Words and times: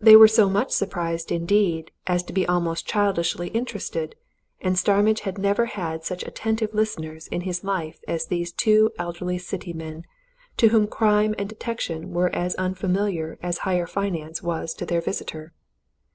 They 0.00 0.16
were 0.16 0.28
so 0.28 0.48
much 0.48 0.70
surprised 0.72 1.30
indeed, 1.30 1.90
as 2.06 2.22
to 2.22 2.32
be 2.32 2.46
almost 2.46 2.86
childishly 2.86 3.48
interested, 3.48 4.14
and 4.62 4.78
Starmidge 4.78 5.20
had 5.28 5.36
never 5.36 5.66
had 5.66 6.02
such 6.04 6.22
attentive 6.26 6.72
listeners 6.72 7.26
in 7.26 7.42
his 7.42 7.62
life 7.62 7.98
as 8.08 8.28
these 8.28 8.50
two 8.50 8.90
elderly 8.98 9.36
city 9.36 9.74
men, 9.74 10.04
to 10.56 10.68
whom 10.68 10.86
crime 10.86 11.34
and 11.36 11.50
detention 11.50 12.12
were 12.14 12.34
as 12.34 12.54
unfamiliar 12.54 13.38
as 13.42 13.58
higher 13.58 13.86
finance 13.86 14.42
was 14.42 14.72
to 14.72 14.86
their 14.86 15.02
visitor. 15.02 15.52